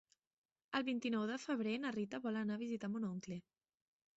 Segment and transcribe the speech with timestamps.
[0.79, 3.39] El vint-i-nou de febrer na Rita vol anar a visitar mon oncle.